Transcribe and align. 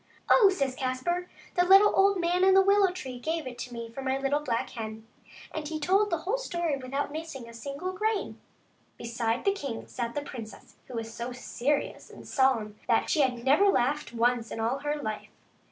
"Oh!" 0.31 0.49
says 0.51 0.73
Caspar," 0.73 1.29
the 1.55 1.63
little 1.63 1.93
old 1.95 2.19
man 2.19 2.43
in 2.43 2.55
the 2.55 2.63
willow 2.63 2.89
tree 2.91 3.19
gave 3.19 3.45
it 3.45 3.59
to 3.59 3.71
me 3.71 3.87
for 3.91 4.01
my 4.01 4.17
little 4.17 4.39
black 4.39 4.71
hen;" 4.71 5.05
and 5.53 5.63
then 5.63 5.65
he 5.71 5.79
told 5.79 6.09
the 6.09 6.17
whole 6.25 6.39
story 6.39 6.75
without 6.75 7.11
missing 7.11 7.47
a 7.47 7.53
single 7.53 7.93
grain. 7.93 8.41
Beside 8.97 9.45
the 9.45 9.53
king 9.53 9.85
sat 9.85 10.15
the 10.15 10.23
princess, 10.23 10.73
who 10.87 10.95
was 10.95 11.13
so 11.13 11.33
serious 11.33 12.09
and 12.09 12.27
solemn 12.27 12.79
that 12.87 13.11
she 13.11 13.21
had 13.21 13.45
never 13.45 13.67
laughed 13.67 14.11
once 14.11 14.49
in 14.49 14.59
all 14.59 14.79
her 14.79 14.95
life. 14.99 15.29